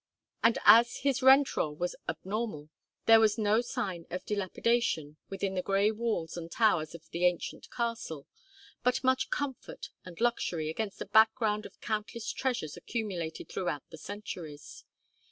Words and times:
And 0.41 0.57
as 0.65 0.95
his 1.05 1.21
rent 1.21 1.55
roll 1.55 1.75
was 1.75 1.95
abnormal, 2.09 2.71
there 3.05 3.19
was 3.19 3.37
no 3.37 3.61
sign 3.61 4.07
of 4.09 4.25
dilapidation 4.25 5.17
within 5.29 5.53
the 5.53 5.61
gray 5.61 5.91
walls 5.91 6.35
and 6.35 6.51
towers 6.51 6.95
of 6.95 7.07
the 7.11 7.23
ancient 7.27 7.69
castle, 7.69 8.25
but 8.83 9.03
much 9.03 9.29
comfort 9.29 9.91
and 10.03 10.19
luxury 10.19 10.71
against 10.71 11.01
a 11.03 11.05
background 11.05 11.67
of 11.67 11.79
countless 11.81 12.31
treasures 12.31 12.75
accumulated 12.75 13.47
throughout 13.47 13.87
the 13.91 13.97
centuries. 13.99 14.85